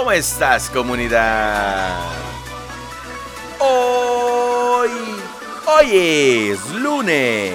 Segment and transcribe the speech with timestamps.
[0.00, 1.94] ¿Cómo estás comunidad?
[3.58, 4.88] Hoy,
[5.66, 7.54] hoy es lunes.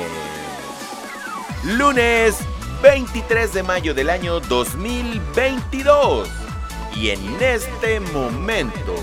[1.63, 2.37] Lunes
[2.83, 6.29] 23 de mayo del año 2022.
[6.93, 8.93] Y en este momento,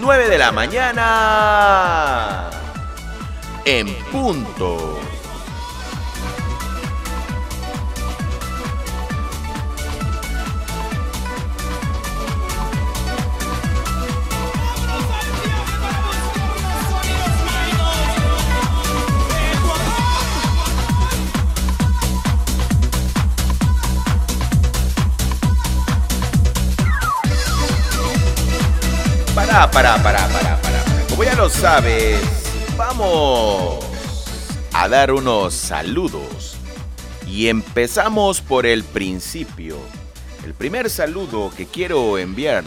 [0.00, 2.48] 9 de la mañana,
[3.66, 4.98] en punto.
[29.72, 30.84] Para, para, para, para.
[31.08, 32.20] Como ya lo sabes,
[32.76, 33.82] vamos
[34.74, 36.56] a dar unos saludos.
[37.26, 39.78] Y empezamos por el principio.
[40.44, 42.64] El primer saludo que quiero enviar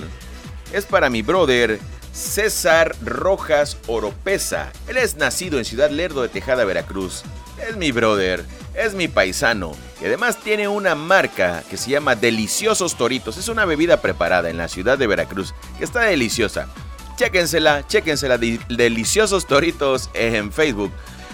[0.74, 1.80] es para mi brother
[2.12, 4.72] César Rojas Oropesa.
[4.88, 7.24] Él es nacido en Ciudad Lerdo de Tejada, Veracruz.
[7.70, 9.74] Es mi brother, es mi paisano.
[10.02, 13.38] Y además tiene una marca que se llama Deliciosos Toritos.
[13.38, 16.68] Es una bebida preparada en la ciudad de Veracruz que está deliciosa.
[17.16, 18.38] Chéquensela, chéquensela.
[18.38, 20.92] Deliciosos Toritos en Facebook.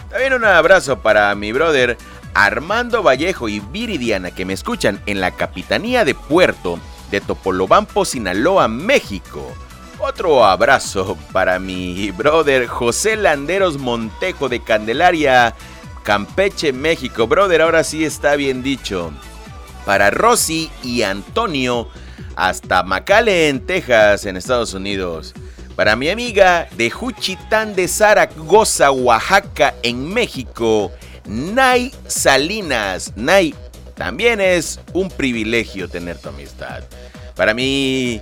[0.10, 1.98] También un abrazo para mi brother
[2.34, 8.68] Armando Vallejo y Viridiana que me escuchan en la Capitanía de Puerto de Topolobampo, Sinaloa,
[8.68, 9.54] México.
[10.00, 15.56] Otro abrazo para mi brother José Landeros Montejo de Candelaria,
[16.04, 17.28] Campeche, México.
[17.28, 19.12] Brother, ahora sí está bien dicho.
[19.86, 21.88] Para Rosy y Antonio,
[22.36, 25.34] hasta McAllen, Texas, en Estados Unidos.
[25.76, 30.92] Para mi amiga de Juchitán de Zaragoza, Oaxaca, en México,
[31.26, 33.14] Nay Salinas.
[33.16, 33.56] Nay,
[33.96, 36.84] también es un privilegio tener tu amistad.
[37.36, 38.22] Para mi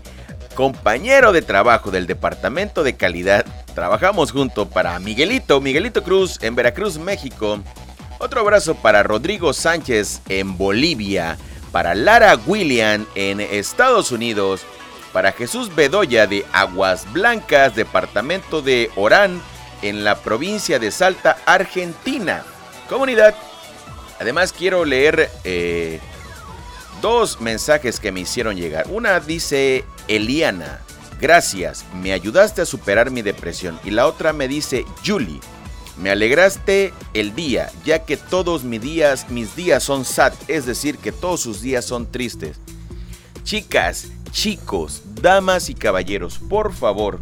[0.56, 6.98] compañero de trabajo del Departamento de Calidad, trabajamos junto para Miguelito, Miguelito Cruz en Veracruz,
[6.98, 7.62] México.
[8.20, 11.38] Otro abrazo para Rodrigo Sánchez en Bolivia,
[11.72, 14.62] para Lara William en Estados Unidos,
[15.14, 19.42] para Jesús Bedoya de Aguas Blancas, departamento de Orán,
[19.82, 22.44] en la provincia de Salta, Argentina.
[22.90, 23.36] Comunidad.
[24.20, 26.00] Además quiero leer eh,
[27.02, 28.88] dos mensajes que me hicieron llegar.
[28.90, 30.82] Una dice Eliana,
[31.22, 33.80] gracias, me ayudaste a superar mi depresión.
[33.84, 35.40] Y la otra me dice Julie,
[35.98, 40.98] me alegraste el día, ya que todos mis días, mis días son sad, es decir,
[40.98, 42.58] que todos sus días son tristes.
[43.44, 47.20] Chicas, chicos, damas y caballeros, por favor,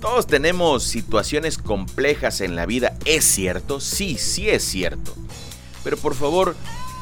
[0.00, 3.80] todos tenemos situaciones complejas en la vida, ¿es cierto?
[3.80, 5.14] Sí, sí es cierto.
[5.82, 6.54] Pero por favor,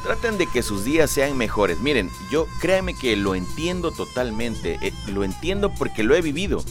[0.03, 1.79] traten de que sus días sean mejores.
[1.79, 6.63] Miren, yo créanme que lo entiendo totalmente, eh, lo entiendo porque lo he vivido.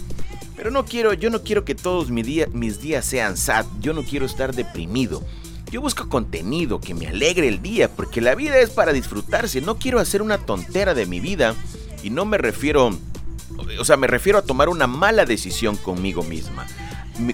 [0.57, 4.03] Pero no quiero, yo no quiero que todos mis, mis días sean sad, yo no
[4.03, 5.23] quiero estar deprimido.
[5.71, 9.61] Yo busco contenido que me alegre el día, porque la vida es para disfrutarse.
[9.61, 11.55] No quiero hacer una tontera de mi vida
[12.07, 12.97] y no me refiero,
[13.81, 16.65] o sea, me refiero a tomar una mala decisión conmigo misma,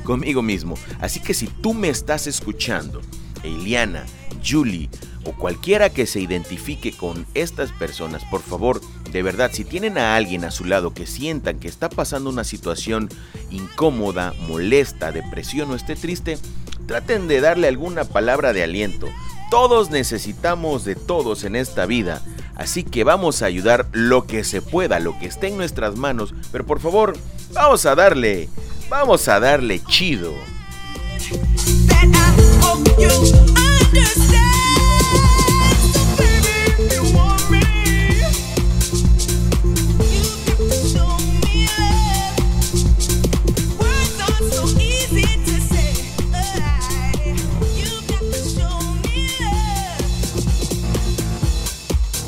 [0.03, 0.79] conmigo mismo.
[0.99, 3.03] Así que si tú me estás escuchando,
[3.43, 4.07] Eliana,
[4.43, 4.89] Julie
[5.27, 10.17] o cualquiera que se identifique con estas personas, por favor, de verdad, si tienen a
[10.17, 13.11] alguien a su lado que sientan que está pasando una situación
[13.51, 16.39] incómoda, molesta, depresión o esté triste,
[16.87, 19.11] traten de darle alguna palabra de aliento.
[19.51, 22.23] Todos necesitamos de todos en esta vida,
[22.57, 26.35] así que vamos a ayudar lo que se pueda, lo que esté en nuestras manos,
[26.51, 27.17] pero por favor,
[27.53, 28.49] vamos a darle,
[28.89, 30.33] vamos a darle chido.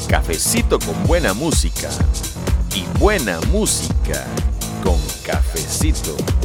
[0.09, 1.89] Cafecito con buena música
[2.75, 4.25] y buena música
[4.83, 6.44] con cafecito.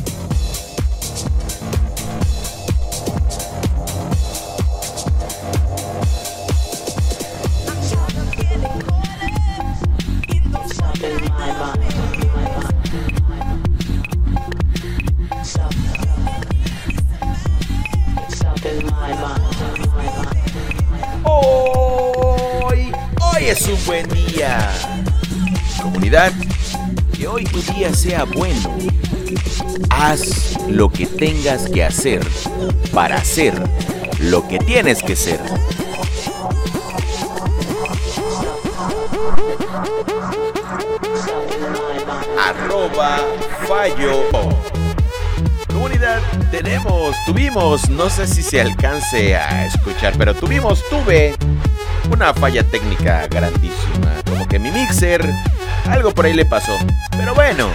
[25.81, 26.31] Comunidad,
[27.15, 28.77] que hoy tu día sea bueno.
[29.89, 32.25] Haz lo que tengas que hacer
[32.93, 33.53] para hacer
[34.19, 35.39] lo que tienes que ser.
[42.49, 43.19] arroba
[43.67, 44.23] fallo.
[45.67, 46.19] Comunidad,
[46.51, 51.35] tenemos, tuvimos, no sé si se alcance a escuchar, pero tuvimos, tuve
[52.11, 54.21] una falla técnica grandísima.
[54.25, 55.21] Como que mi mixer,
[55.89, 56.77] algo por ahí le pasó.
[57.11, 57.69] Pero bueno,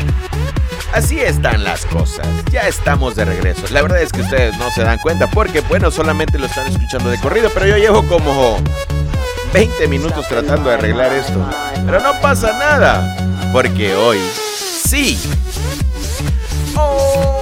[0.94, 2.25] Así están las cosas.
[2.52, 3.62] Ya estamos de regreso.
[3.70, 7.11] La verdad es que ustedes no se dan cuenta porque, bueno, solamente lo están escuchando
[7.11, 8.58] de corrido, pero yo llevo como
[9.52, 11.44] 20 minutos tratando de arreglar esto.
[11.84, 13.16] Pero no pasa nada,
[13.52, 14.20] porque hoy
[14.84, 15.19] sí.
[16.76, 17.33] Hoy,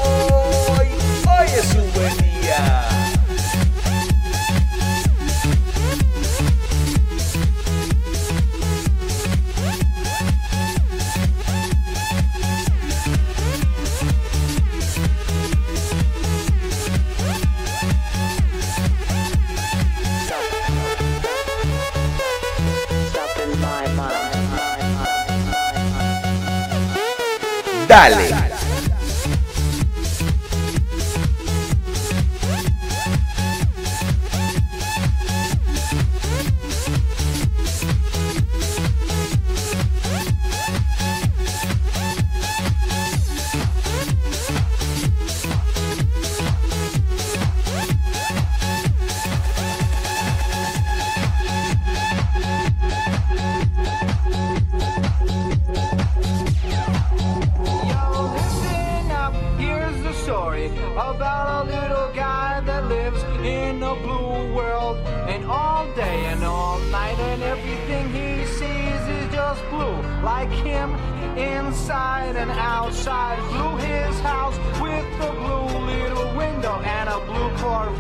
[27.92, 28.41] Dale.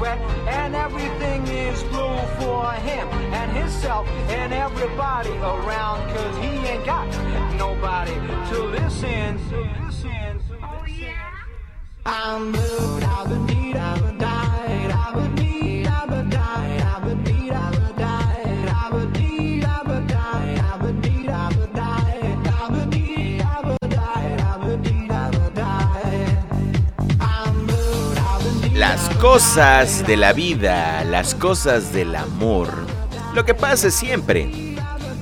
[0.02, 0.18] wet,
[0.48, 3.06] and everything is blue for him
[3.38, 4.08] and himself
[4.38, 7.06] and everybody around, cause he ain't got
[7.56, 8.14] nobody
[8.50, 9.60] to listen to.
[9.60, 10.42] Listen, to listen.
[10.60, 11.12] Oh, yeah.
[12.04, 14.61] I'm blue, I've been deed, I've been died.
[29.22, 32.68] Cosas de la vida, las cosas del amor,
[33.36, 34.50] lo que pasa siempre.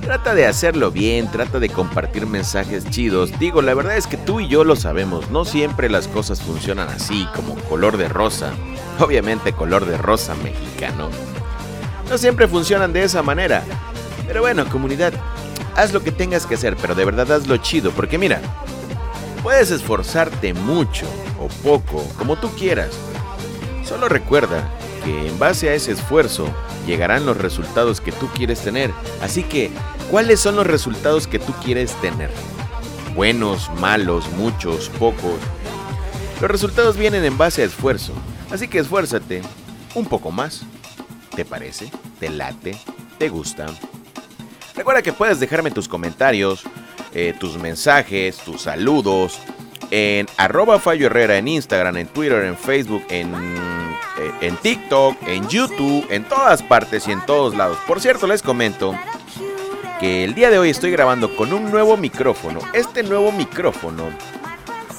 [0.01, 3.31] Trata de hacerlo bien, trata de compartir mensajes chidos.
[3.37, 6.89] Digo, la verdad es que tú y yo lo sabemos, no siempre las cosas funcionan
[6.89, 8.53] así, como color de rosa.
[8.99, 11.09] Obviamente color de rosa mexicano.
[12.09, 13.63] No siempre funcionan de esa manera.
[14.25, 15.13] Pero bueno, comunidad,
[15.75, 18.41] haz lo que tengas que hacer, pero de verdad hazlo chido, porque mira,
[19.43, 21.05] puedes esforzarte mucho
[21.39, 22.97] o poco, como tú quieras
[23.91, 24.69] Solo recuerda
[25.03, 26.47] que en base a ese esfuerzo
[26.87, 28.89] llegarán los resultados que tú quieres tener.
[29.21, 29.69] Así que,
[30.09, 32.29] ¿cuáles son los resultados que tú quieres tener?
[33.15, 35.37] Buenos, malos, muchos, pocos.
[36.39, 38.13] Los resultados vienen en base a esfuerzo.
[38.49, 39.41] Así que esfuérzate
[39.93, 40.61] un poco más.
[41.35, 41.91] ¿Te parece?
[42.17, 42.77] ¿Te late?
[43.17, 43.65] ¿Te gusta?
[44.73, 46.63] Recuerda que puedes dejarme tus comentarios,
[47.13, 49.37] eh, tus mensajes, tus saludos
[49.91, 53.33] en arroba Fallo Herrera en Instagram, en Twitter, en Facebook, en
[54.41, 57.77] en TikTok, en YouTube, en todas partes y en todos lados.
[57.87, 58.95] Por cierto, les comento
[59.99, 62.59] que el día de hoy estoy grabando con un nuevo micrófono.
[62.73, 64.09] Este nuevo micrófono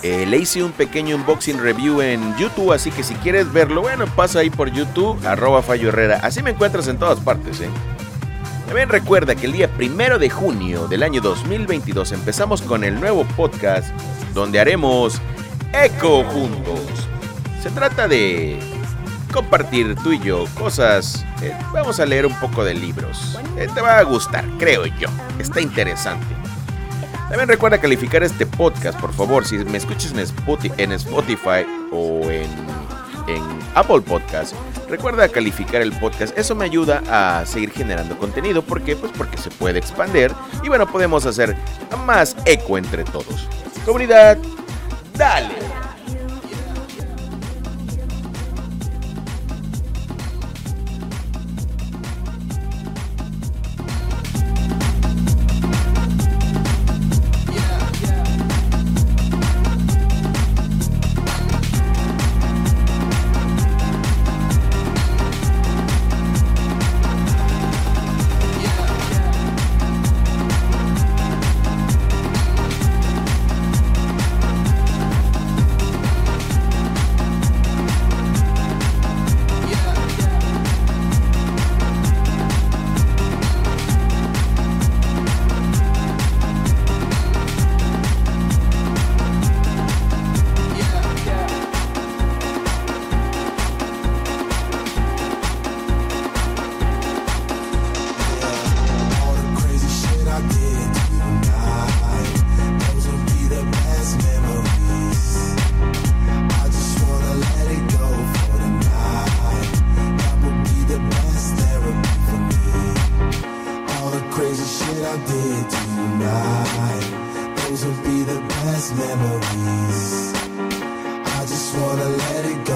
[0.03, 4.07] eh, le hice un pequeño unboxing review en YouTube, así que si quieres verlo, bueno,
[4.07, 6.21] pasa ahí por YouTube, arroba Fallo Herrera.
[6.23, 7.69] Así me encuentras en todas partes, ¿eh?
[8.67, 13.25] También recuerda que el día primero de junio del año 2022 empezamos con el nuevo
[13.37, 13.89] podcast
[14.35, 15.21] donde haremos
[15.73, 16.81] Eco juntos.
[17.63, 18.59] Se trata de
[19.33, 21.25] compartir tú y yo cosas.
[21.43, 23.39] Eh, vamos a leer un poco de libros.
[23.57, 25.09] Eh, te va a gustar, creo yo.
[25.39, 26.27] Está interesante.
[27.29, 29.47] También recuerda calificar este podcast, por favor.
[29.47, 32.47] Si me escuchas en Spotify, o en,
[33.75, 34.55] Apple Podcast,
[34.91, 36.37] recuerda calificar el podcast.
[36.37, 38.61] Eso me ayuda a seguir generando contenido.
[38.61, 38.97] ¿Por qué?
[38.97, 40.31] Pues porque se puede expandir
[40.63, 41.57] y bueno, podemos hacer
[42.05, 43.49] más eco entre todos.
[43.87, 44.37] Comunidad,
[45.17, 45.72] dale.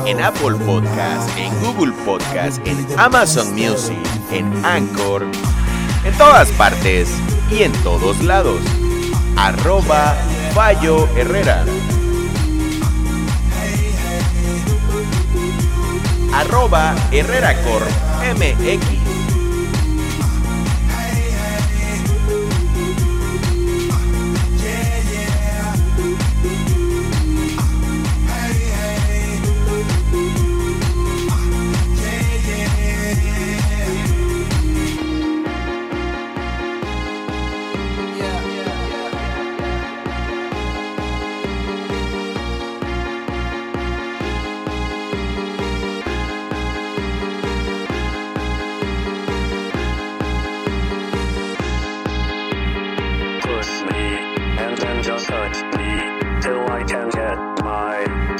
[0.06, 3.96] En Apple Podcast, en Google Podcast, en Amazon Music,
[4.30, 5.24] en Anchor,
[6.04, 7.08] en todas partes
[7.50, 8.60] y en todos lados.
[9.36, 10.16] Arroba
[10.54, 11.64] Fallo Herrera.
[16.32, 17.88] Arroba Herrera Corp
[18.38, 18.95] MX.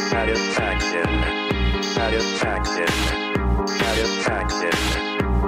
[0.08, 1.10] Satisfaction.
[1.82, 2.86] Satisfaction.
[3.66, 4.76] Satisfaction.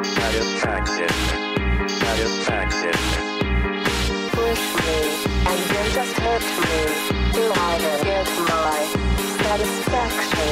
[0.03, 1.09] Satisfaction.
[1.89, 2.97] Satisfaction.
[4.33, 4.99] Push me,
[5.47, 6.79] and then just hurt me.
[7.35, 8.79] Do either get my
[9.47, 10.51] satisfaction?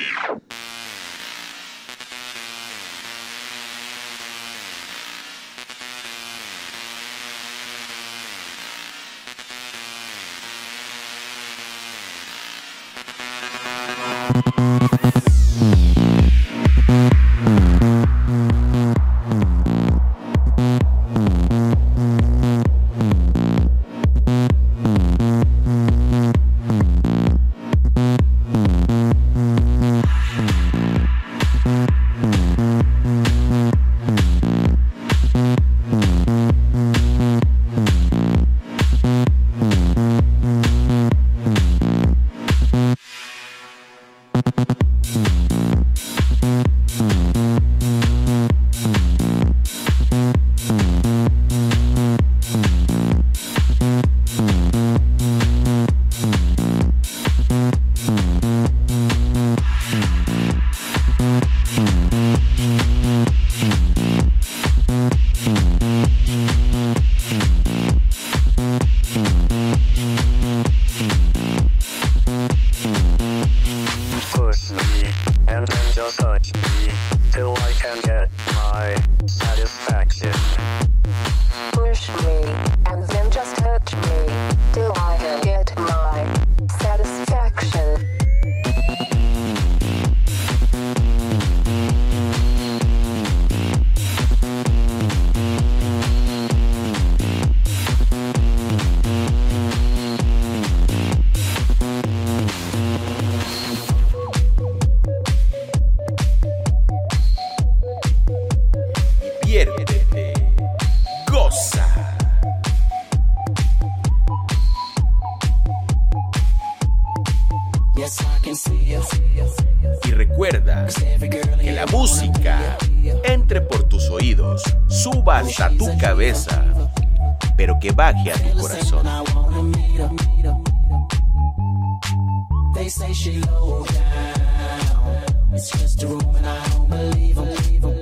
[132.84, 135.24] they say she low down.
[135.54, 137.36] It's just a room and I don't believe
[137.82, 138.02] them.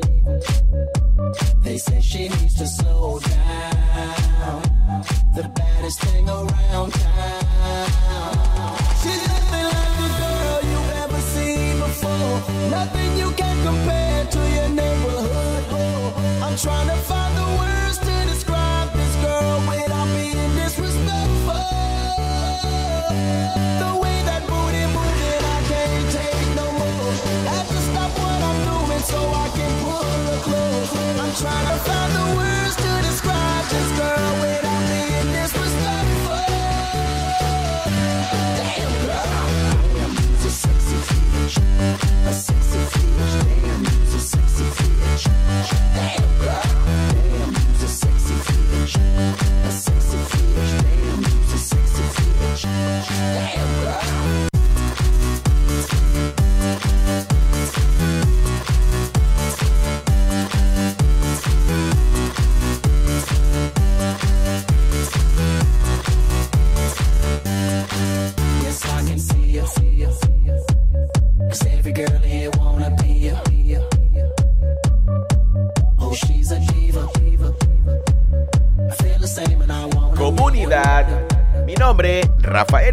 [1.61, 4.61] They say she needs to slow down.
[5.35, 7.87] The baddest thing around town.
[9.01, 12.35] She's nothing like the girl you've ever seen before.
[12.71, 15.63] Nothing you can compare to your neighborhood.
[16.41, 17.70] I'm trying to find the word.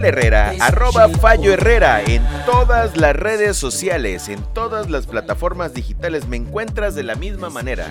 [0.08, 6.36] Herrera, arroba Fallo Herrera, en todas las redes sociales, en todas las plataformas digitales me
[6.36, 7.90] encuentras de la misma manera.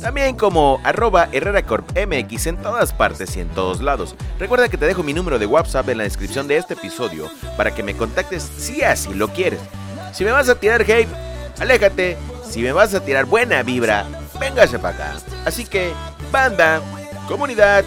[0.00, 4.16] También como arroba Herrera Corp MX en todas partes y en todos lados.
[4.38, 7.74] Recuerda que te dejo mi número de WhatsApp en la descripción de este episodio para
[7.74, 9.60] que me contactes si así lo quieres.
[10.12, 11.08] Si me vas a tirar hate,
[11.60, 12.16] aléjate.
[12.48, 14.06] Si me vas a tirar buena vibra,
[14.40, 15.16] véngase para acá.
[15.44, 15.92] Así que,
[16.32, 16.80] banda,
[17.28, 17.84] comunidad,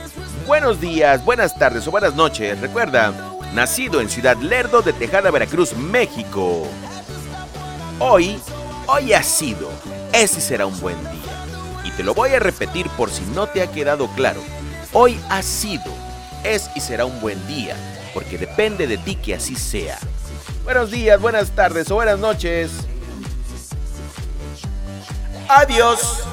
[0.48, 2.60] buenos días, buenas tardes o buenas noches.
[2.62, 6.68] Recuerda, nacido en Ciudad Lerdo de Tejada, Veracruz, México.
[8.00, 8.40] Hoy,
[8.88, 9.70] hoy ha sido,
[10.12, 11.84] ese será un buen día.
[11.84, 14.42] Y te lo voy a repetir por si no te ha quedado claro.
[14.92, 15.84] Hoy ha sido,
[16.44, 17.76] es y será un buen día,
[18.14, 20.00] porque depende de ti que así sea.
[20.64, 22.72] Buenos días, buenas tardes o buenas noches.
[25.48, 26.24] Adiós.